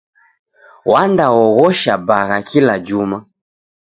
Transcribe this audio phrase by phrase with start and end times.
[0.91, 3.17] Wandaoghoshwa bagha kila juma.